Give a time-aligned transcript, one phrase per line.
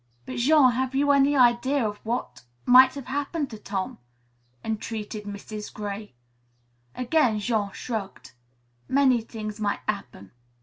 [0.25, 3.99] "But Jean, have you any idea of what might have happened to Tom?"
[4.65, 5.71] entreated Mrs.
[5.71, 6.15] Gray.
[6.95, 8.31] Again Jean shrugged.
[8.89, 10.31] "Many t'ings might 'appen.